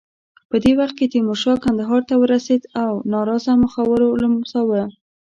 [0.49, 4.83] په دې وخت کې تیمورشاه کندهار ته ورسېد او ناراضه مخورو لمساوه.